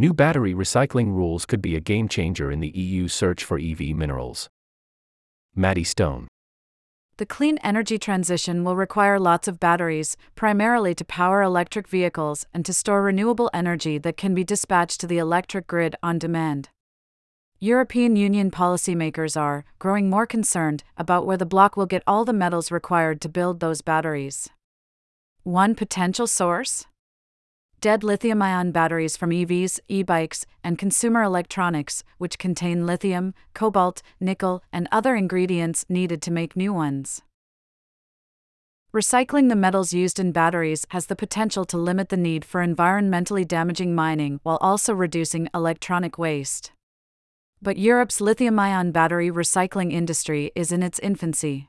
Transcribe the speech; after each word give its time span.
New 0.00 0.14
battery 0.14 0.54
recycling 0.54 1.08
rules 1.08 1.44
could 1.44 1.60
be 1.60 1.74
a 1.74 1.80
game 1.80 2.06
changer 2.06 2.52
in 2.52 2.60
the 2.60 2.68
EU 2.68 3.08
search 3.08 3.42
for 3.42 3.58
EV 3.58 3.96
minerals. 3.96 4.48
Maddie 5.56 5.82
Stone. 5.82 6.28
The 7.16 7.26
clean 7.26 7.58
energy 7.64 7.98
transition 7.98 8.62
will 8.62 8.76
require 8.76 9.18
lots 9.18 9.48
of 9.48 9.58
batteries, 9.58 10.16
primarily 10.36 10.94
to 10.94 11.04
power 11.04 11.42
electric 11.42 11.88
vehicles 11.88 12.46
and 12.54 12.64
to 12.64 12.72
store 12.72 13.02
renewable 13.02 13.50
energy 13.52 13.98
that 13.98 14.16
can 14.16 14.36
be 14.36 14.44
dispatched 14.44 15.00
to 15.00 15.08
the 15.08 15.18
electric 15.18 15.66
grid 15.66 15.96
on 16.00 16.20
demand. 16.20 16.68
European 17.58 18.14
Union 18.14 18.52
policymakers 18.52 19.36
are 19.36 19.64
growing 19.80 20.08
more 20.08 20.26
concerned 20.26 20.84
about 20.96 21.26
where 21.26 21.36
the 21.36 21.44
bloc 21.44 21.76
will 21.76 21.86
get 21.86 22.04
all 22.06 22.24
the 22.24 22.32
metals 22.32 22.70
required 22.70 23.20
to 23.20 23.28
build 23.28 23.58
those 23.58 23.82
batteries. 23.82 24.48
One 25.42 25.74
potential 25.74 26.28
source? 26.28 26.86
Dead 27.80 28.02
lithium 28.02 28.42
ion 28.42 28.72
batteries 28.72 29.16
from 29.16 29.30
EVs, 29.30 29.78
e 29.88 30.02
bikes, 30.02 30.44
and 30.64 30.78
consumer 30.78 31.22
electronics, 31.22 32.02
which 32.18 32.38
contain 32.38 32.86
lithium, 32.86 33.34
cobalt, 33.54 34.02
nickel, 34.20 34.62
and 34.72 34.88
other 34.90 35.14
ingredients 35.14 35.84
needed 35.88 36.20
to 36.22 36.30
make 36.30 36.56
new 36.56 36.72
ones. 36.72 37.22
Recycling 38.92 39.48
the 39.48 39.56
metals 39.56 39.92
used 39.92 40.18
in 40.18 40.32
batteries 40.32 40.86
has 40.90 41.06
the 41.06 41.16
potential 41.16 41.64
to 41.66 41.76
limit 41.76 42.08
the 42.08 42.16
need 42.16 42.44
for 42.44 42.64
environmentally 42.66 43.46
damaging 43.46 43.94
mining 43.94 44.40
while 44.42 44.58
also 44.60 44.94
reducing 44.94 45.48
electronic 45.54 46.18
waste 46.18 46.72
but 47.60 47.76
Europe's 47.76 48.20
lithium 48.20 48.58
ion 48.58 48.92
battery 48.92 49.30
recycling 49.30 49.92
industry 49.92 50.52
is 50.54 50.70
in 50.70 50.82
its 50.82 50.98
infancy. 51.00 51.68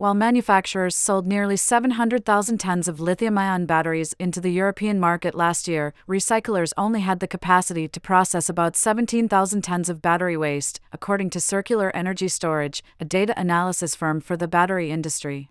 While 0.00 0.14
manufacturers 0.14 0.96
sold 0.96 1.26
nearly 1.26 1.58
700,000 1.58 2.56
tons 2.56 2.88
of 2.88 3.00
lithium 3.00 3.36
ion 3.36 3.66
batteries 3.66 4.14
into 4.18 4.40
the 4.40 4.50
European 4.50 4.98
market 4.98 5.34
last 5.34 5.68
year, 5.68 5.92
recyclers 6.08 6.72
only 6.78 7.00
had 7.00 7.20
the 7.20 7.28
capacity 7.28 7.86
to 7.88 8.00
process 8.00 8.48
about 8.48 8.76
17,000 8.76 9.60
tons 9.60 9.90
of 9.90 10.00
battery 10.00 10.38
waste, 10.38 10.80
according 10.90 11.28
to 11.28 11.38
Circular 11.38 11.94
Energy 11.94 12.28
Storage, 12.28 12.82
a 12.98 13.04
data 13.04 13.38
analysis 13.38 13.94
firm 13.94 14.22
for 14.22 14.38
the 14.38 14.48
battery 14.48 14.90
industry. 14.90 15.50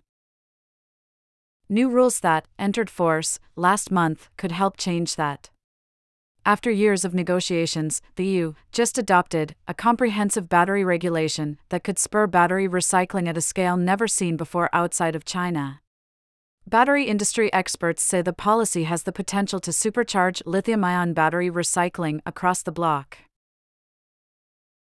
New 1.68 1.88
rules 1.88 2.18
that 2.18 2.48
entered 2.58 2.90
force 2.90 3.38
last 3.54 3.92
month 3.92 4.30
could 4.36 4.50
help 4.50 4.76
change 4.76 5.14
that. 5.14 5.50
After 6.50 6.68
years 6.68 7.04
of 7.04 7.14
negotiations, 7.14 8.02
the 8.16 8.24
EU 8.24 8.54
just 8.72 8.98
adopted 8.98 9.54
a 9.68 9.72
comprehensive 9.72 10.48
battery 10.48 10.84
regulation 10.84 11.58
that 11.68 11.84
could 11.84 11.96
spur 11.96 12.26
battery 12.26 12.68
recycling 12.68 13.28
at 13.28 13.36
a 13.36 13.40
scale 13.40 13.76
never 13.76 14.08
seen 14.08 14.36
before 14.36 14.68
outside 14.72 15.14
of 15.14 15.24
China. 15.24 15.80
Battery 16.66 17.04
industry 17.04 17.52
experts 17.52 18.02
say 18.02 18.20
the 18.20 18.32
policy 18.32 18.82
has 18.82 19.04
the 19.04 19.12
potential 19.12 19.60
to 19.60 19.70
supercharge 19.70 20.42
lithium 20.44 20.82
ion 20.82 21.12
battery 21.12 21.48
recycling 21.48 22.18
across 22.26 22.64
the 22.64 22.72
bloc. 22.72 23.18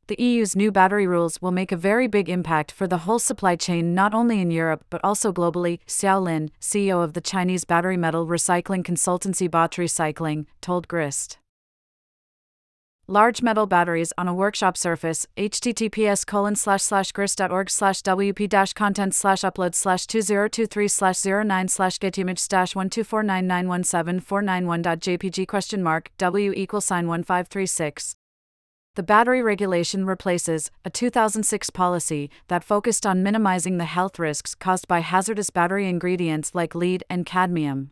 The 0.08 0.22
EU's 0.22 0.58
new 0.58 0.70
battery 0.70 1.08
rules 1.08 1.42
will 1.42 1.52
make 1.52 1.72
a 1.72 1.78
very 1.78 2.08
big 2.08 2.28
impact 2.28 2.74
for 2.74 2.88
the 2.88 3.04
whole 3.06 3.20
supply 3.20 3.56
chain 3.56 3.96
not 3.96 4.14
only 4.14 4.42
in 4.42 4.52
Europe 4.52 4.84
but 4.90 5.00
also 5.02 5.32
globally, 5.32 5.80
Xiao 5.88 6.22
Lin, 6.22 6.52
CEO 6.60 7.02
of 7.02 7.14
the 7.14 7.22
Chinese 7.22 7.64
battery 7.64 7.96
metal 7.96 8.28
recycling 8.28 8.84
consultancy 8.84 9.48
BATRecycling, 9.48 10.46
told 10.60 10.90
Grist 10.90 11.38
large 13.08 13.42
metal 13.42 13.66
batteries 13.66 14.14
on 14.18 14.30
a 14.30 14.34
workshop 14.34 14.78
surface 14.78 15.28
https 15.36 16.26
colon 16.26 16.56
slash 16.56 16.82
slash 16.82 17.12
grist.org 17.12 17.70
slash 17.70 18.02
wp 18.02 18.48
dash 18.48 18.72
content 18.74 19.14
slash 19.14 19.42
upload 19.42 19.76
slash 19.76 20.08
2023 20.08 20.88
slash 20.88 21.26
09 21.26 21.68
slash 21.68 22.00
getimage 22.00 22.48
dash 22.48 22.74
12499174991.jpg 22.74 25.46
question 25.48 25.84
mark 25.84 26.10
w 26.18 26.54
equals 26.56 26.86
sign 26.86 27.08
1536 27.08 28.16
the 28.96 29.02
battery 29.02 29.42
regulation 29.42 30.06
replaces 30.06 30.70
a 30.86 30.90
2006 30.92 31.72
policy 31.72 32.30
that 32.48 32.64
focused 32.64 33.08
on 33.08 33.24
minimizing 33.24 33.80
the 33.80 33.86
health 33.86 34.20
risks 34.20 34.54
caused 34.54 34.88
by 34.88 35.00
hazardous 35.00 35.50
battery 35.50 35.90
ingredients 35.90 36.54
like 36.54 36.76
lead 36.76 37.04
and 37.10 37.26
cadmium. 37.26 37.90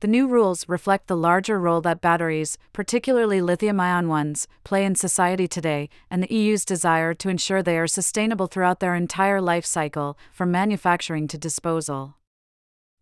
The 0.00 0.08
new 0.08 0.28
rules 0.28 0.68
reflect 0.68 1.06
the 1.06 1.16
larger 1.16 1.58
role 1.58 1.80
that 1.80 2.02
batteries, 2.02 2.58
particularly 2.74 3.40
lithium 3.40 3.80
ion 3.80 4.08
ones, 4.08 4.46
play 4.62 4.84
in 4.84 4.94
society 4.94 5.48
today, 5.48 5.88
and 6.10 6.22
the 6.22 6.32
EU's 6.32 6.66
desire 6.66 7.14
to 7.14 7.30
ensure 7.30 7.62
they 7.62 7.78
are 7.78 7.86
sustainable 7.86 8.46
throughout 8.46 8.80
their 8.80 8.94
entire 8.94 9.40
life 9.40 9.64
cycle, 9.64 10.18
from 10.32 10.50
manufacturing 10.50 11.26
to 11.28 11.38
disposal. 11.38 12.16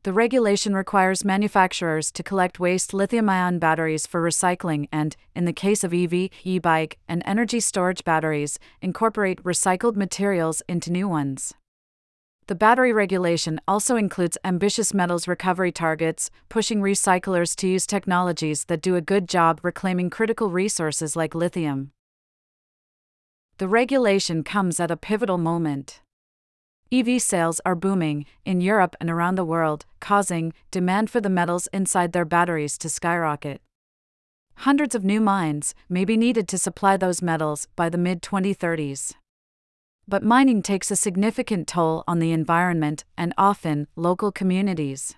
The 0.05 0.13
regulation 0.13 0.75
requires 0.75 1.25
manufacturers 1.25 2.13
to 2.13 2.23
collect 2.23 2.61
waste 2.61 2.95
lithium 2.95 3.29
ion 3.29 3.59
batteries 3.59 4.07
for 4.07 4.23
recycling 4.23 4.87
and, 4.93 5.17
in 5.35 5.47
the 5.47 5.53
case 5.53 5.83
of 5.83 5.93
EV, 5.93 6.31
e 6.45 6.59
bike, 6.61 6.99
and 7.09 7.25
energy 7.27 7.59
storage 7.59 8.05
batteries, 8.05 8.61
incorporate 8.81 9.43
recycled 9.43 9.97
materials 9.97 10.63
into 10.69 10.93
new 10.93 11.09
ones. 11.09 11.55
The 12.47 12.55
battery 12.55 12.93
regulation 12.93 13.59
also 13.67 13.97
includes 13.97 14.37
ambitious 14.45 14.93
metals 14.93 15.27
recovery 15.27 15.73
targets, 15.73 16.31
pushing 16.51 16.83
recyclers 16.83 17.57
to 17.57 17.67
use 17.67 17.87
technologies 17.87 18.67
that 18.67 18.83
do 18.83 18.97
a 18.97 19.01
good 19.01 19.31
job 19.31 19.61
reclaiming 19.63 20.11
critical 20.11 20.51
resources 20.51 21.17
like 21.17 21.35
lithium. 21.35 21.93
The 23.57 23.69
regulation 23.69 24.45
comes 24.45 24.79
at 24.79 24.91
a 24.91 24.97
pivotal 24.97 25.39
moment. 25.39 26.03
EV 26.93 27.23
sales 27.23 27.63
are 27.65 27.75
booming 27.75 28.27
in 28.45 28.61
Europe 28.61 28.95
and 29.01 29.09
around 29.09 29.37
the 29.37 29.45
world, 29.45 29.87
causing 30.01 30.53
demand 30.71 31.09
for 31.09 31.23
the 31.23 31.31
metals 31.31 31.67
inside 31.73 32.13
their 32.13 32.27
batteries 32.27 32.77
to 32.79 32.91
skyrocket. 32.91 33.63
Hundreds 34.59 34.95
of 34.95 35.03
new 35.03 35.21
mines 35.21 35.75
may 35.89 36.05
be 36.05 36.17
needed 36.17 36.47
to 36.49 36.59
supply 36.59 36.99
those 36.99 37.23
metals 37.23 37.69
by 37.75 37.89
the 37.89 37.99
mid 37.99 38.21
2030s. 38.21 39.15
But 40.07 40.23
mining 40.23 40.61
takes 40.63 40.91
a 40.91 40.97
significant 40.97 41.67
toll 41.67 42.05
on 42.07 42.19
the 42.19 42.33
environment 42.33 43.05
and 43.17 43.33
often 43.39 43.87
local 43.97 44.31
communities. 44.31 45.15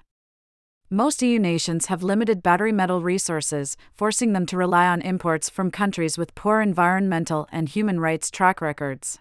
Most 0.89 1.23
EU 1.23 1.41
nations 1.41 1.87
have 1.87 2.05
limited 2.05 2.41
battery 2.41 2.71
metal 2.71 3.03
resources, 3.03 3.77
forcing 3.93 4.33
them 4.33 4.47
to 4.47 4.57
rely 4.57 4.87
on 4.87 5.03
imports 5.03 5.51
from 5.51 5.73
countries 5.73 6.17
with 6.17 6.37
poor 6.37 6.61
environmental 6.61 7.49
and 7.51 7.69
human 7.69 7.99
rights 7.99 8.31
track 8.31 8.61
records. 8.61 9.19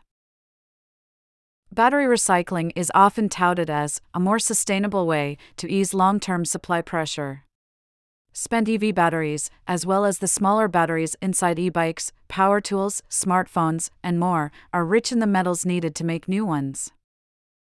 Battery 1.72 2.06
recycling 2.06 2.72
is 2.76 2.92
often 2.94 3.28
touted 3.28 3.70
as 3.72 4.00
a 4.14 4.20
more 4.20 4.38
sustainable 4.38 5.08
way 5.08 5.38
to 5.58 5.70
ease 5.70 5.96
long 5.96 6.20
term 6.20 6.46
supply 6.46 6.84
pressure 6.84 7.46
spent 8.36 8.68
EV 8.68 8.94
batteries, 8.94 9.50
as 9.66 9.86
well 9.86 10.04
as 10.04 10.20
the 10.20 10.28
smaller 10.28 10.68
batteries 10.68 11.16
inside 11.22 11.58
e 11.58 11.70
bikes, 11.70 12.12
power 12.28 12.60
tools, 12.60 13.02
smartphones, 13.10 13.90
and 14.04 14.20
more, 14.20 14.52
are 14.74 14.86
rich 14.86 15.12
in 15.12 15.20
the 15.20 15.26
metals 15.26 15.66
needed 15.66 15.96
to 15.96 16.04
make 16.04 16.28
new 16.28 16.46
ones. 16.46 16.92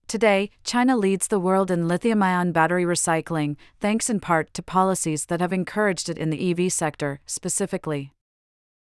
Today, 0.08 0.52
China 0.64 0.96
leads 0.96 1.28
the 1.28 1.40
world 1.40 1.72
in 1.72 1.88
lithium 1.88 2.22
ion 2.22 2.52
battery 2.52 2.86
recycling, 2.86 3.56
thanks 3.80 4.10
in 4.10 4.20
part 4.20 4.54
to 4.54 4.62
policies 4.62 5.26
that 5.26 5.42
have 5.42 5.52
encouraged 5.52 6.10
it 6.10 6.18
in 6.18 6.30
the 6.30 6.52
EV 6.52 6.72
sector, 6.72 7.22
specifically. 7.26 8.12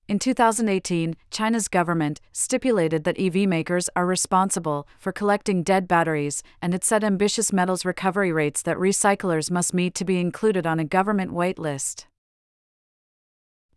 In 0.10 0.18
2018, 0.18 1.16
China's 1.30 1.68
government 1.68 2.20
stipulated 2.32 3.04
that 3.04 3.20
EV 3.20 3.48
makers 3.48 3.92
are 3.96 4.08
responsible 4.08 4.88
for 4.98 5.12
collecting 5.12 5.62
dead 5.62 5.88
batteries, 5.88 6.42
and 6.64 6.74
it 6.74 6.84
set 6.84 7.04
ambitious 7.04 7.54
metals 7.54 7.86
recovery 7.86 8.32
rates 8.32 8.64
that 8.64 8.78
recyclers 8.78 9.52
must 9.52 9.72
meet 9.72 9.94
to 9.94 10.04
be 10.04 10.20
included 10.20 10.66
on 10.66 10.80
a 10.80 10.84
government 10.84 11.32
waitlist. 11.32 12.06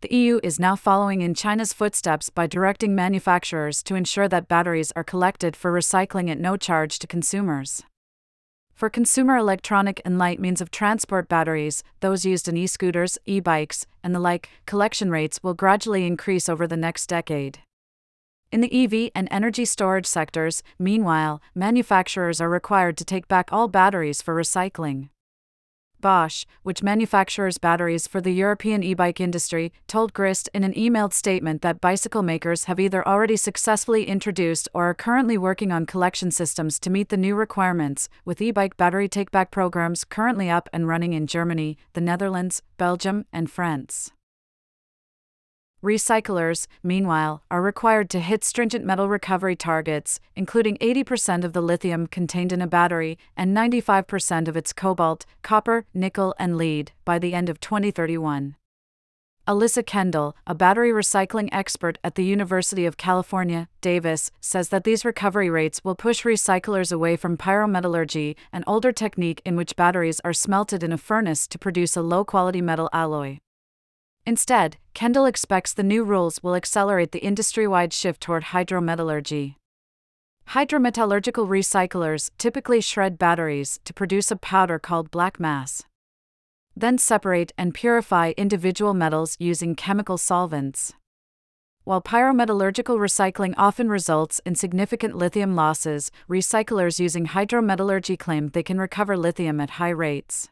The 0.01 0.11
EU 0.11 0.39
is 0.41 0.59
now 0.59 0.75
following 0.75 1.21
in 1.21 1.35
China's 1.35 1.71
footsteps 1.71 2.31
by 2.31 2.47
directing 2.47 2.95
manufacturers 2.95 3.83
to 3.83 3.93
ensure 3.93 4.27
that 4.27 4.47
batteries 4.47 4.91
are 4.95 5.03
collected 5.03 5.55
for 5.55 5.71
recycling 5.71 6.31
at 6.31 6.39
no 6.39 6.57
charge 6.57 6.97
to 6.97 7.05
consumers. 7.05 7.83
For 8.73 8.89
consumer 8.89 9.37
electronic 9.37 10.01
and 10.03 10.17
light 10.17 10.39
means 10.39 10.59
of 10.59 10.71
transport 10.71 11.29
batteries, 11.29 11.83
those 11.99 12.25
used 12.25 12.47
in 12.47 12.57
e 12.57 12.67
scooters, 12.67 13.17
e 13.25 13.39
bikes, 13.39 13.85
and 14.03 14.15
the 14.15 14.19
like, 14.19 14.49
collection 14.65 15.11
rates 15.11 15.41
will 15.43 15.53
gradually 15.53 16.07
increase 16.07 16.49
over 16.49 16.65
the 16.65 16.75
next 16.75 17.07
decade. 17.07 17.59
In 18.51 18.61
the 18.61 18.83
EV 18.83 19.11
and 19.15 19.27
energy 19.31 19.65
storage 19.65 20.05
sectors, 20.05 20.61
meanwhile, 20.77 21.41
manufacturers 21.55 22.41
are 22.41 22.49
required 22.49 22.97
to 22.97 23.05
take 23.05 23.27
back 23.27 23.49
all 23.51 23.67
batteries 23.67 24.21
for 24.21 24.35
recycling. 24.35 25.09
Bosch, 26.03 26.45
which 26.61 26.83
manufactures 26.83 27.57
batteries 27.57 28.05
for 28.05 28.21
the 28.21 28.33
European 28.33 28.83
e 28.83 28.93
bike 28.93 29.19
industry, 29.19 29.71
told 29.87 30.13
Grist 30.13 30.49
in 30.53 30.63
an 30.63 30.73
emailed 30.73 31.13
statement 31.13 31.63
that 31.63 31.81
bicycle 31.81 32.21
makers 32.21 32.65
have 32.65 32.79
either 32.79 33.07
already 33.07 33.37
successfully 33.37 34.03
introduced 34.03 34.67
or 34.73 34.89
are 34.89 34.93
currently 34.93 35.37
working 35.37 35.71
on 35.71 35.85
collection 35.87 36.29
systems 36.29 36.77
to 36.79 36.89
meet 36.91 37.09
the 37.09 37.17
new 37.17 37.33
requirements, 37.33 38.09
with 38.25 38.41
e 38.41 38.51
bike 38.51 38.77
battery 38.77 39.07
take 39.07 39.31
back 39.31 39.49
programs 39.49 40.03
currently 40.03 40.49
up 40.49 40.69
and 40.73 40.87
running 40.87 41.13
in 41.13 41.25
Germany, 41.25 41.77
the 41.93 42.01
Netherlands, 42.01 42.61
Belgium, 42.77 43.25
and 43.31 43.49
France. 43.49 44.11
Recyclers, 45.83 46.65
meanwhile, 46.81 47.43
are 47.51 47.61
required 47.61 48.09
to 48.11 48.21
hit 48.21 48.45
stringent 48.45 48.85
metal 48.85 49.09
recovery 49.09 49.57
targets, 49.57 50.21
including 50.33 50.77
80% 50.77 51.43
of 51.43 51.51
the 51.51 51.59
lithium 51.59 52.07
contained 52.07 52.53
in 52.53 52.61
a 52.61 52.67
battery 52.67 53.17
and 53.35 53.53
95% 53.53 54.47
of 54.47 54.55
its 54.55 54.71
cobalt, 54.71 55.25
copper, 55.41 55.85
nickel, 55.93 56.33
and 56.39 56.55
lead, 56.55 56.93
by 57.03 57.19
the 57.19 57.33
end 57.33 57.49
of 57.49 57.59
2031. 57.59 58.55
Alissa 59.45 59.85
Kendall, 59.85 60.37
a 60.47 60.55
battery 60.55 60.91
recycling 60.91 61.49
expert 61.51 61.97
at 62.01 62.15
the 62.15 62.23
University 62.23 62.85
of 62.85 62.95
California, 62.95 63.67
Davis, 63.81 64.31
says 64.39 64.69
that 64.69 64.85
these 64.85 65.03
recovery 65.03 65.49
rates 65.49 65.83
will 65.83 65.95
push 65.95 66.23
recyclers 66.23 66.93
away 66.93 67.17
from 67.17 67.35
pyrometallurgy, 67.35 68.37
an 68.53 68.63
older 68.65 68.93
technique 68.93 69.41
in 69.43 69.57
which 69.57 69.75
batteries 69.75 70.21
are 70.23 70.31
smelted 70.31 70.81
in 70.81 70.93
a 70.93 70.97
furnace 70.97 71.45
to 71.45 71.59
produce 71.59 71.97
a 71.97 72.01
low 72.01 72.23
quality 72.23 72.61
metal 72.61 72.89
alloy. 72.93 73.39
Instead, 74.25 74.77
Kendall 74.93 75.25
expects 75.25 75.73
the 75.73 75.83
new 75.83 76.03
rules 76.03 76.41
will 76.41 76.55
accelerate 76.55 77.11
the 77.11 77.25
industry 77.25 77.67
wide 77.67 77.93
shift 77.93 78.21
toward 78.21 78.45
hydrometallurgy. 78.45 79.55
Hydrometallurgical 80.49 81.47
recyclers 81.47 82.29
typically 82.37 82.81
shred 82.81 83.17
batteries 83.17 83.79
to 83.85 83.93
produce 83.93 84.31
a 84.31 84.35
powder 84.35 84.79
called 84.79 85.11
black 85.11 85.39
mass 85.39 85.83
then 86.75 86.97
separate 86.97 87.51
and 87.57 87.73
purify 87.73 88.33
individual 88.37 88.93
metals 88.93 89.35
using 89.39 89.75
chemical 89.75 90.17
solvents. 90.17 90.93
While 91.83 92.01
pyrometallurgical 92.01 92.97
recycling 92.97 93.53
often 93.57 93.89
results 93.89 94.39
in 94.45 94.55
significant 94.55 95.15
lithium 95.15 95.55
losses, 95.55 96.11
recyclers 96.29 96.99
using 96.99 97.27
hydrometallurgy 97.27 98.17
claim 98.17 98.49
they 98.49 98.63
can 98.63 98.79
recover 98.79 99.17
lithium 99.17 99.59
at 99.59 99.71
high 99.71 99.89
rates. 99.89 100.49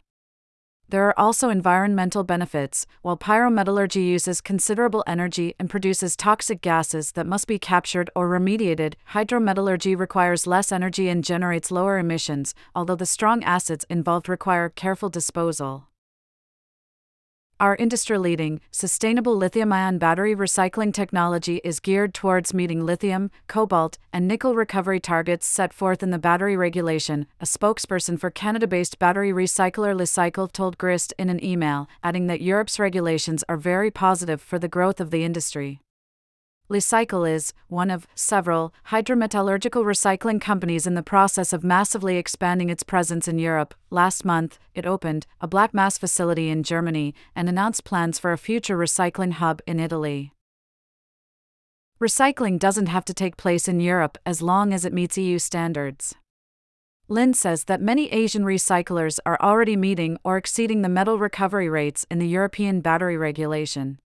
There 0.92 1.08
are 1.08 1.18
also 1.18 1.48
environmental 1.50 2.26
benefits. 2.26 2.86
While 3.02 3.16
pyrometallurgy 3.16 4.06
uses 4.06 4.42
considerable 4.42 5.06
energy 5.08 5.56
and 5.58 5.70
produces 5.70 6.18
toxic 6.18 6.60
gases 6.60 7.14
that 7.14 7.26
must 7.26 7.48
be 7.48 7.58
captured 7.58 8.10
or 8.14 8.28
remediated, 8.28 8.96
hydrometallurgy 9.14 9.98
requires 9.98 10.48
less 10.48 10.70
energy 10.70 11.08
and 11.08 11.24
generates 11.24 11.72
lower 11.72 11.98
emissions, 11.98 12.54
although 12.76 12.98
the 12.98 13.06
strong 13.06 13.42
acids 13.42 13.86
involved 13.90 14.28
require 14.28 14.68
careful 14.68 15.08
disposal. 15.08 15.88
Our 17.62 17.76
industry 17.76 18.18
leading, 18.18 18.60
sustainable 18.72 19.38
lithium 19.38 19.72
ion 19.72 20.00
battery 20.00 20.36
recycling 20.36 20.92
technology 20.92 21.62
is 21.64 21.80
geared 21.80 22.12
towards 22.12 22.56
meeting 22.56 22.84
lithium, 22.84 23.30
cobalt, 23.46 24.00
and 24.12 24.28
nickel 24.28 24.56
recovery 24.56 25.00
targets 25.00 25.46
set 25.46 25.72
forth 25.72 26.02
in 26.02 26.10
the 26.10 26.18
battery 26.18 26.58
regulation, 26.58 27.28
a 27.40 27.46
spokesperson 27.46 28.20
for 28.20 28.32
Canada 28.32 28.66
based 28.66 28.98
battery 28.98 29.32
recycler 29.32 29.96
Li-Cycle 29.96 30.48
told 30.48 30.80
Grist 30.80 31.14
in 31.20 31.30
an 31.30 31.44
email, 31.46 31.88
adding 32.04 32.26
that 32.26 32.42
Europe's 32.42 32.80
regulations 32.80 33.44
are 33.48 33.58
very 33.58 33.92
positive 33.92 34.42
for 34.42 34.58
the 34.58 34.68
growth 34.68 35.00
of 35.00 35.12
the 35.12 35.24
industry. 35.24 35.82
Li-Cycle 36.72 37.26
is 37.26 37.52
one 37.68 37.92
of 37.92 38.08
several 38.16 38.74
hydrometallurgical 38.92 39.84
recycling 39.84 40.40
companies 40.40 40.88
in 40.88 40.94
the 40.94 41.04
process 41.04 41.52
of 41.52 41.66
massively 41.66 42.16
expanding 42.16 42.70
its 42.70 42.82
presence 42.82 43.28
in 43.28 43.38
Europe. 43.38 43.74
Last 43.90 44.24
month, 44.24 44.58
it 44.74 44.86
opened 44.86 45.28
a 45.42 45.50
black 45.50 45.74
mass 45.74 45.98
facility 45.98 46.48
in 46.48 46.64
Germany 46.64 47.14
and 47.36 47.50
announced 47.50 47.84
plans 47.84 48.18
for 48.20 48.32
a 48.32 48.38
future 48.38 48.78
recycling 48.78 49.34
hub 49.34 49.62
in 49.68 49.82
Italy. 49.82 50.32
Recycling 52.02 52.58
doesn't 52.58 52.86
have 52.86 53.04
to 53.04 53.14
take 53.14 53.36
place 53.36 53.68
in 53.68 53.82
Europe 53.82 54.18
as 54.26 54.42
long 54.42 54.72
as 54.72 54.86
it 54.86 54.94
meets 54.94 55.18
EU 55.18 55.40
standards. 55.40 56.16
Lin 57.10 57.34
says 57.34 57.66
that 57.66 57.82
many 57.82 58.10
Asian 58.14 58.46
recyclers 58.46 59.20
are 59.26 59.38
already 59.42 59.76
meeting 59.76 60.18
or 60.24 60.38
exceeding 60.38 60.84
the 60.84 60.88
metal 60.88 61.20
recovery 61.20 61.68
rates 61.68 62.06
in 62.10 62.20
the 62.20 62.30
European 62.30 62.80
battery 62.80 63.18
regulation 63.18 64.00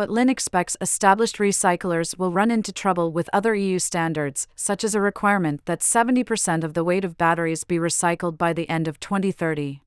but 0.00 0.08
Lin 0.08 0.30
expects 0.30 0.78
established 0.80 1.36
recyclers 1.36 2.16
will 2.16 2.32
run 2.32 2.50
into 2.50 2.72
trouble 2.72 3.12
with 3.12 3.28
other 3.34 3.54
EU 3.54 3.78
standards, 3.78 4.48
such 4.56 4.82
as 4.82 4.94
a 4.94 5.00
requirement 5.02 5.60
that 5.66 5.80
70% 5.80 6.64
of 6.64 6.72
the 6.72 6.82
weight 6.82 7.04
of 7.04 7.18
batteries 7.18 7.64
be 7.64 7.76
recycled 7.76 8.38
by 8.38 8.54
the 8.54 8.66
end 8.70 8.88
of 8.88 8.98
2030. 8.98 9.82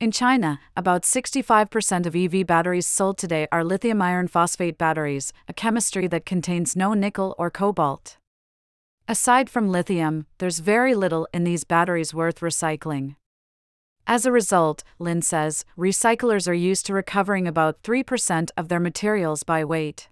In 0.00 0.10
China, 0.10 0.58
about 0.76 1.04
65% 1.04 2.06
of 2.06 2.16
EV 2.16 2.44
batteries 2.44 2.88
sold 2.88 3.18
today 3.18 3.46
are 3.52 3.62
lithium 3.62 4.02
iron 4.02 4.26
phosphate 4.26 4.76
batteries, 4.76 5.32
a 5.46 5.52
chemistry 5.52 6.08
that 6.08 6.26
contains 6.26 6.74
no 6.74 6.92
nickel 6.92 7.36
or 7.38 7.52
cobalt. 7.52 8.16
Aside 9.06 9.48
from 9.48 9.70
lithium, 9.70 10.26
there's 10.38 10.58
very 10.58 10.96
little 10.96 11.28
in 11.32 11.44
these 11.44 11.62
batteries 11.62 12.12
worth 12.12 12.40
recycling. 12.40 13.14
As 14.10 14.26
a 14.26 14.32
result, 14.32 14.82
Lin 14.98 15.22
says, 15.22 15.64
recyclers 15.78 16.48
are 16.48 16.52
used 16.52 16.84
to 16.86 16.92
recovering 16.92 17.46
about 17.46 17.80
3% 17.84 18.50
of 18.56 18.66
their 18.66 18.80
materials 18.80 19.44
by 19.44 19.64
weight. 19.64 20.08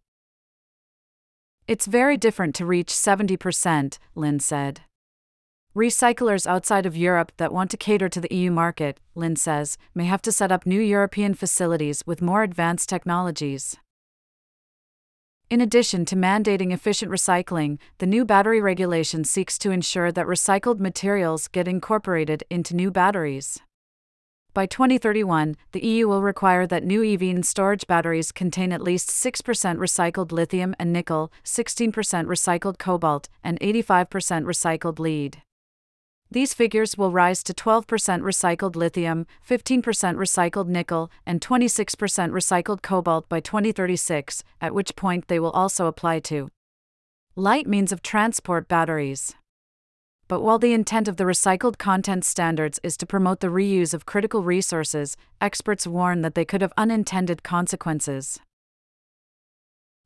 It's 1.66 1.86
very 1.86 2.16
different 2.16 2.54
to 2.54 2.64
reach 2.64 2.92
70%, 2.92 3.98
Lin 4.14 4.38
said. 4.38 4.82
Recyclers 5.74 6.46
outside 6.46 6.86
of 6.86 6.96
Europe 6.96 7.32
that 7.38 7.52
want 7.52 7.72
to 7.72 7.76
cater 7.76 8.08
to 8.08 8.20
the 8.20 8.32
EU 8.32 8.52
market, 8.52 9.00
Lin 9.16 9.34
says, 9.34 9.76
may 9.96 10.04
have 10.04 10.22
to 10.22 10.30
set 10.30 10.52
up 10.52 10.64
new 10.64 10.80
European 10.80 11.34
facilities 11.34 12.04
with 12.06 12.22
more 12.22 12.44
advanced 12.44 12.88
technologies. 12.88 13.78
In 15.50 15.60
addition 15.60 16.04
to 16.04 16.14
mandating 16.14 16.72
efficient 16.72 17.10
recycling, 17.10 17.80
the 17.98 18.06
new 18.06 18.24
battery 18.24 18.60
regulation 18.60 19.24
seeks 19.24 19.58
to 19.58 19.72
ensure 19.72 20.12
that 20.12 20.26
recycled 20.26 20.78
materials 20.78 21.48
get 21.48 21.66
incorporated 21.66 22.44
into 22.48 22.76
new 22.76 22.92
batteries. 22.92 23.58
By 24.54 24.66
2031, 24.66 25.56
the 25.72 25.84
EU 25.86 26.08
will 26.08 26.22
require 26.22 26.66
that 26.66 26.82
new 26.82 27.04
EV 27.04 27.44
storage 27.44 27.86
batteries 27.86 28.32
contain 28.32 28.72
at 28.72 28.80
least 28.82 29.10
6% 29.10 29.42
recycled 29.76 30.32
lithium 30.32 30.74
and 30.78 30.92
nickel, 30.92 31.30
16% 31.44 31.92
recycled 31.92 32.78
cobalt, 32.78 33.28
and 33.44 33.60
85% 33.60 34.08
recycled 34.44 34.98
lead. 34.98 35.42
These 36.30 36.52
figures 36.54 36.98
will 36.98 37.10
rise 37.10 37.42
to 37.44 37.54
12% 37.54 37.86
recycled 38.20 38.76
lithium, 38.76 39.26
15% 39.48 39.82
recycled 40.16 40.66
nickel, 40.68 41.10
and 41.24 41.40
26% 41.40 41.94
recycled 42.30 42.82
cobalt 42.82 43.28
by 43.28 43.40
2036, 43.40 44.44
at 44.60 44.74
which 44.74 44.96
point 44.96 45.28
they 45.28 45.38
will 45.38 45.52
also 45.52 45.86
apply 45.86 46.20
to 46.20 46.50
light 47.34 47.66
means 47.66 47.92
of 47.92 48.02
transport 48.02 48.68
batteries. 48.68 49.34
But 50.28 50.42
while 50.42 50.58
the 50.58 50.74
intent 50.74 51.08
of 51.08 51.16
the 51.16 51.24
recycled 51.24 51.78
content 51.78 52.22
standards 52.22 52.78
is 52.82 52.98
to 52.98 53.06
promote 53.06 53.40
the 53.40 53.48
reuse 53.48 53.94
of 53.94 54.04
critical 54.04 54.42
resources, 54.42 55.16
experts 55.40 55.86
warn 55.86 56.20
that 56.20 56.34
they 56.34 56.44
could 56.44 56.60
have 56.60 56.72
unintended 56.76 57.42
consequences. 57.42 58.38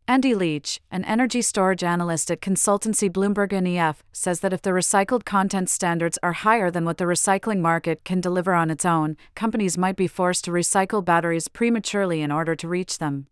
Andy 0.07 0.35
Leach, 0.35 0.81
an 0.91 1.05
energy 1.05 1.43
storage 1.43 1.83
analyst 1.83 2.31
at 2.31 2.41
consultancy 2.41 3.11
Bloomberg 3.11 3.53
NEF, 3.53 4.05
says 4.13 4.41
that 4.41 4.53
if 4.53 4.63
the 4.63 4.71
recycled 4.71 5.25
content 5.25 5.71
standards 5.71 6.19
are 6.23 6.33
higher 6.33 6.71
than 6.71 6.85
what 6.85 6.99
the 6.99 7.05
recycling 7.05 7.61
market 7.61 8.05
can 8.05 8.21
deliver 8.21 8.53
on 8.53 8.71
its 8.71 8.85
own, 8.85 9.17
companies 9.35 9.79
might 9.79 9.97
be 9.97 10.07
forced 10.07 10.45
to 10.45 10.51
recycle 10.51 11.05
batteries 11.05 11.49
prematurely 11.49 12.21
in 12.21 12.31
order 12.31 12.55
to 12.55 12.69
reach 12.69 12.99
them. 12.99 13.27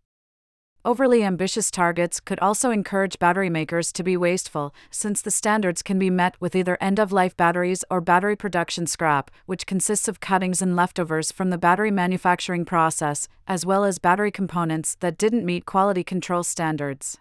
Overly 0.83 1.23
ambitious 1.23 1.69
targets 1.69 2.19
could 2.19 2.39
also 2.39 2.71
encourage 2.71 3.19
battery 3.19 3.51
makers 3.51 3.91
to 3.91 4.01
be 4.01 4.17
wasteful, 4.17 4.73
since 4.89 5.21
the 5.21 5.29
standards 5.29 5.83
can 5.83 5.99
be 5.99 6.09
met 6.09 6.35
with 6.41 6.55
either 6.55 6.75
end 6.81 6.97
of 6.97 7.11
life 7.11 7.37
batteries 7.37 7.85
or 7.91 8.01
battery 8.01 8.35
production 8.35 8.87
scrap, 8.87 9.29
which 9.45 9.67
consists 9.67 10.07
of 10.07 10.19
cuttings 10.19 10.59
and 10.59 10.75
leftovers 10.75 11.31
from 11.31 11.51
the 11.51 11.59
battery 11.59 11.91
manufacturing 11.91 12.65
process, 12.65 13.27
as 13.47 13.63
well 13.63 13.83
as 13.83 13.99
battery 13.99 14.31
components 14.31 14.97
that 15.01 15.19
didn't 15.19 15.45
meet 15.45 15.67
quality 15.67 16.03
control 16.03 16.41
standards. 16.41 17.19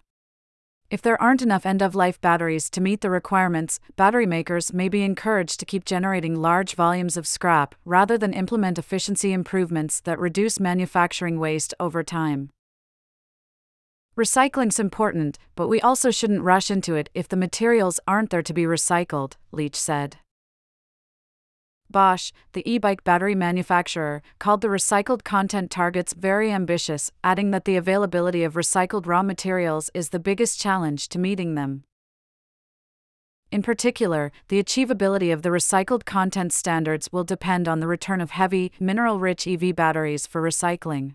If 0.88 1.02
there 1.02 1.20
aren't 1.20 1.42
enough 1.42 1.66
end 1.66 1.82
of 1.82 1.94
life 1.94 2.18
batteries 2.18 2.70
to 2.70 2.80
meet 2.80 3.02
the 3.02 3.10
requirements, 3.10 3.78
battery 3.94 4.24
makers 4.24 4.72
may 4.72 4.88
be 4.88 5.02
encouraged 5.02 5.60
to 5.60 5.66
keep 5.66 5.84
generating 5.84 6.34
large 6.34 6.74
volumes 6.74 7.18
of 7.18 7.26
scrap 7.26 7.74
rather 7.84 8.16
than 8.16 8.32
implement 8.32 8.78
efficiency 8.78 9.34
improvements 9.34 10.00
that 10.00 10.18
reduce 10.18 10.58
manufacturing 10.58 11.38
waste 11.38 11.74
over 11.78 12.02
time. 12.02 12.48
Recycling's 14.16 14.80
important, 14.80 15.38
but 15.54 15.68
we 15.68 15.80
also 15.80 16.10
shouldn't 16.10 16.42
rush 16.42 16.70
into 16.70 16.96
it 16.96 17.08
if 17.14 17.28
the 17.28 17.36
materials 17.36 18.00
aren't 18.08 18.30
there 18.30 18.42
to 18.42 18.52
be 18.52 18.64
recycled, 18.64 19.34
Leach 19.52 19.76
said. 19.76 20.16
Bosch, 21.88 22.32
the 22.52 22.68
e 22.70 22.78
bike 22.78 23.02
battery 23.02 23.34
manufacturer, 23.34 24.22
called 24.38 24.60
the 24.60 24.68
recycled 24.68 25.24
content 25.24 25.70
targets 25.70 26.12
very 26.12 26.52
ambitious, 26.52 27.10
adding 27.24 27.50
that 27.50 27.64
the 27.64 27.76
availability 27.76 28.44
of 28.44 28.54
recycled 28.54 29.06
raw 29.06 29.22
materials 29.22 29.90
is 29.94 30.10
the 30.10 30.20
biggest 30.20 30.60
challenge 30.60 31.08
to 31.08 31.18
meeting 31.18 31.54
them. 31.54 31.84
In 33.50 33.62
particular, 33.62 34.30
the 34.46 34.62
achievability 34.62 35.32
of 35.32 35.42
the 35.42 35.48
recycled 35.48 36.04
content 36.04 36.52
standards 36.52 37.08
will 37.10 37.24
depend 37.24 37.66
on 37.66 37.80
the 37.80 37.88
return 37.88 38.20
of 38.20 38.30
heavy, 38.30 38.70
mineral 38.78 39.18
rich 39.18 39.48
EV 39.48 39.74
batteries 39.74 40.26
for 40.26 40.40
recycling. 40.40 41.14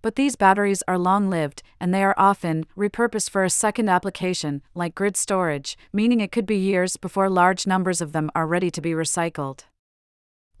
But 0.00 0.14
these 0.14 0.36
batteries 0.36 0.82
are 0.86 0.98
long 0.98 1.28
lived, 1.28 1.62
and 1.80 1.92
they 1.92 2.04
are 2.04 2.14
often 2.16 2.66
repurposed 2.76 3.30
for 3.30 3.44
a 3.44 3.50
second 3.50 3.88
application, 3.88 4.62
like 4.74 4.94
grid 4.94 5.16
storage, 5.16 5.76
meaning 5.92 6.20
it 6.20 6.32
could 6.32 6.46
be 6.46 6.56
years 6.56 6.96
before 6.96 7.28
large 7.28 7.66
numbers 7.66 8.00
of 8.00 8.12
them 8.12 8.30
are 8.34 8.46
ready 8.46 8.70
to 8.70 8.80
be 8.80 8.90
recycled. 8.90 9.64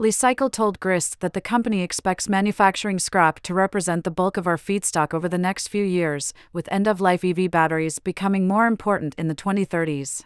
Li-Cycle 0.00 0.48
told 0.48 0.78
Grist 0.78 1.18
that 1.20 1.32
the 1.32 1.40
company 1.40 1.82
expects 1.82 2.28
manufacturing 2.28 3.00
scrap 3.00 3.40
to 3.40 3.52
represent 3.52 4.04
the 4.04 4.12
bulk 4.12 4.36
of 4.36 4.46
our 4.46 4.56
feedstock 4.56 5.12
over 5.12 5.28
the 5.28 5.38
next 5.38 5.66
few 5.66 5.82
years, 5.82 6.32
with 6.52 6.70
end 6.70 6.86
of 6.86 7.00
life 7.00 7.24
EV 7.24 7.50
batteries 7.50 7.98
becoming 7.98 8.46
more 8.46 8.66
important 8.66 9.14
in 9.18 9.26
the 9.26 9.34
2030s. 9.34 10.22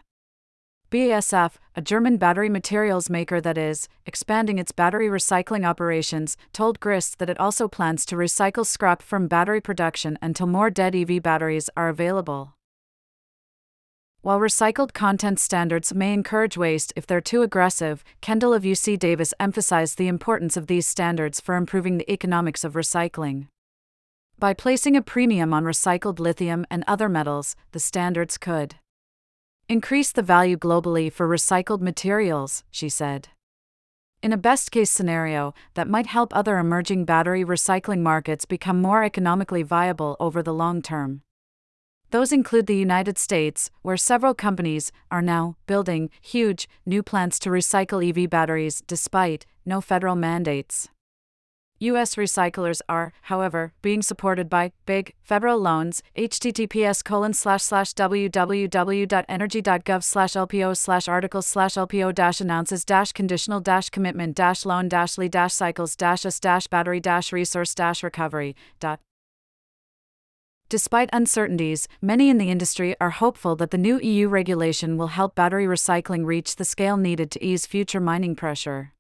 BASF, 0.93 1.53
a 1.75 1.81
German 1.81 2.19
battery 2.19 2.51
materials 2.51 3.09
maker 3.09 3.41
that 3.41 3.57
is 3.57 3.89
expanding 4.05 4.59
its 4.59 4.73
battery 4.73 5.09
recycling 5.09 5.67
operations, 5.67 6.37
told 6.53 6.81
Grist 6.81 7.19
that 7.19 7.31
it 7.31 7.41
also 7.41 7.67
plans 7.67 8.05
to 8.05 8.15
recycle 8.15 8.67
scrap 8.67 9.01
from 9.01 9.27
battery 9.27 9.63
production 9.63 10.19
until 10.21 10.47
more 10.47 10.69
dead 10.69 10.95
EV 10.95 11.23
batteries 11.23 11.71
are 11.79 11.89
available. 11.89 12.57
While 14.21 14.39
recycled 14.39 14.93
content 14.93 15.41
standards 15.41 15.95
may 15.95 16.13
encourage 16.13 16.59
waste 16.59 16.93
if 16.95 17.07
they're 17.07 17.23
too 17.23 17.41
aggressive, 17.41 18.05
Kendall 18.21 18.53
of 18.53 18.63
UC 18.63 18.99
Davis 18.99 19.33
emphasized 19.41 19.97
the 19.97 20.09
importance 20.09 20.59
of 20.59 20.67
these 20.67 20.87
standards 20.87 21.41
for 21.41 21.55
improving 21.55 21.97
the 21.97 22.13
economics 22.13 22.65
of 22.65 22.75
recycling. 22.75 23.47
By 24.39 24.53
placing 24.53 24.95
a 24.97 25.01
premium 25.01 25.55
on 25.55 25.65
recycled 25.65 26.19
lithium 26.19 26.67
and 26.71 26.85
other 26.87 27.09
metals, 27.09 27.57
the 27.71 27.81
standards 27.81 28.37
could 28.37 28.75
increase 29.69 30.13
the 30.13 30.23
value 30.23 30.57
globally 30.57 31.13
for 31.13 31.29
recycled 31.29 31.81
materials, 31.81 32.65
she 32.71 32.89
said. 32.89 33.29
In 34.23 34.33
a 34.33 34.37
best 34.37 34.71
case 34.71 34.91
scenario, 34.91 35.53
that 35.75 35.89
might 35.89 36.07
help 36.07 36.35
other 36.35 36.59
emerging 36.59 37.05
battery 37.05 37.45
recycling 37.45 38.01
markets 38.01 38.45
become 38.45 38.81
more 38.81 39.03
economically 39.03 39.63
viable 39.63 40.17
over 40.21 40.43
the 40.43 40.55
long 40.55 40.81
term. 40.81 41.23
Those 42.11 42.31
include 42.31 42.67
the 42.67 42.77
United 42.77 43.19
States, 43.19 43.71
where 43.81 43.97
several 43.97 44.35
companies 44.35 44.93
are 45.11 45.23
now 45.23 45.57
building 45.67 46.11
huge, 46.21 46.69
new 46.85 47.03
plants 47.03 47.39
to 47.41 47.51
recycle 47.51 48.07
EV 48.07 48.29
batteries 48.29 48.83
despite 48.87 49.47
no 49.65 49.81
federal 49.81 50.15
mandates. 50.15 50.89
U.S. 51.83 52.15
recyclers 52.15 52.81
are, 52.89 53.13
however, 53.23 53.73
being 53.83 54.03
supported 54.03 54.49
by 54.49 54.71
big 54.87 55.15
federal 55.21 55.59
loans. 55.59 56.01
https 56.17 57.03
colon 57.03 57.33
slash 57.33 57.63
slash 57.63 57.93
www.energy.gov 57.95 60.05
slash 60.05 60.35
lpo 60.35 60.77
slash 60.77 61.09
articles 61.09 61.49
slash 61.49 61.75
lpo 61.75 62.15
dash 62.15 62.41
announces 62.41 62.85
dash 62.85 63.11
conditional 63.11 63.59
dash 63.59 63.91
commitment 63.91 64.37
dash 64.37 64.65
loan 64.65 64.89
dash 64.89 65.19
lee 65.19 65.29
dash 65.29 65.55
cycles 65.55 65.97
dash 65.97 66.25
us 66.25 66.39
dash 66.39 66.69
battery 66.69 67.01
dash 67.01 67.33
resource 67.33 67.75
dash 67.75 68.05
recovery 68.05 68.55
dot 68.79 69.01
Despite 70.69 71.11
uncertainties, 71.13 71.89
many 72.01 72.31
in 72.31 72.39
the 72.39 72.49
industry 72.49 72.95
are 73.01 73.11
hopeful 73.11 73.57
that 73.57 73.73
the 73.73 73.77
new 73.77 73.99
EU 74.01 74.29
regulation 74.29 74.97
will 74.97 75.09
help 75.09 75.35
battery 75.35 75.67
recycling 75.67 76.25
reach 76.25 76.55
the 76.57 76.65
scale 76.65 76.97
needed 76.97 77.33
to 77.33 77.45
ease 77.45 77.67
future 77.67 78.01
mining 78.01 78.37
pressure. 78.37 78.93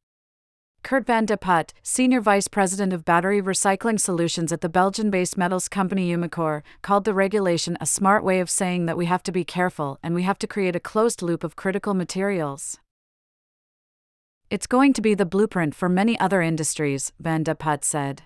Kurt 0.83 1.07
Vandeputte, 1.07 1.71
Senior 1.83 2.21
Vice 2.21 2.49
President 2.49 2.93
of 2.93 3.05
Battery 3.05 3.41
Recycling 3.41 4.01
Solutions 4.01 4.53
at 4.53 4.63
the 4.63 4.69
Belgian 4.69 5.11
based 5.11 5.39
metals 5.39 5.69
company 5.69 6.13
Umicore, 6.13 6.63
called 6.83 7.05
the 7.05 7.15
regulation 7.15 7.79
a 7.81 7.87
smart 7.87 8.25
way 8.25 8.41
of 8.41 8.51
saying 8.51 8.87
that 8.87 8.97
we 8.97 9.07
have 9.07 9.23
to 9.23 9.33
be 9.33 9.45
careful 9.45 9.99
and 10.03 10.13
we 10.13 10.25
have 10.25 10.39
to 10.41 10.49
create 10.49 10.75
a 10.75 10.81
closed 10.81 11.23
loop 11.23 11.45
of 11.45 11.55
critical 11.55 11.95
materials. 11.95 12.79
It's 14.51 14.67
going 14.67 14.93
to 14.95 15.01
be 15.01 15.15
the 15.15 15.25
blueprint 15.25 15.75
for 15.75 15.89
many 15.89 16.19
other 16.19 16.43
industries, 16.43 17.13
Vandeputte 17.23 17.85
said. 17.85 18.23